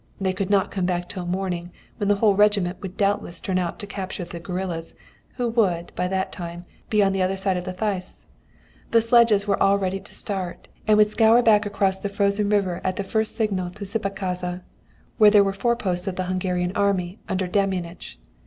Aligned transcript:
They 0.19 0.33
could 0.33 0.49
not 0.49 0.71
come 0.71 0.87
back 0.87 1.07
till 1.07 1.27
morning, 1.27 1.69
when 1.97 2.09
the 2.09 2.15
whole 2.15 2.33
regiment 2.33 2.81
would 2.81 2.97
doubtless 2.97 3.39
turn 3.39 3.59
out 3.59 3.77
to 3.77 3.85
capture 3.85 4.25
the 4.25 4.39
guerillas, 4.39 4.95
who 5.35 5.47
would, 5.49 5.91
by 5.93 6.07
that 6.07 6.31
time, 6.31 6.65
be 6.89 7.03
on 7.03 7.11
the 7.13 7.21
other 7.21 7.37
side 7.37 7.55
of 7.55 7.65
the 7.65 7.71
Theiss. 7.71 8.25
The 8.89 8.99
sledges 9.01 9.45
were 9.45 9.61
all 9.61 9.77
ready 9.77 9.99
to 9.99 10.15
start, 10.15 10.67
and 10.87 10.97
would 10.97 11.11
scour 11.11 11.43
back 11.43 11.67
across 11.67 11.99
the 11.99 12.09
frozen 12.09 12.49
river 12.49 12.81
at 12.83 12.95
the 12.95 13.03
first 13.03 13.35
signal 13.35 13.69
to 13.69 13.85
Czibakhaza, 13.85 14.63
where 15.19 15.31
were 15.43 15.51
the 15.51 15.53
foreposts 15.59 16.07
of 16.07 16.15
the 16.15 16.23
Hungarian 16.25 16.71
army 16.75 17.19
under 17.29 17.45
Damjanich. 17.47 18.17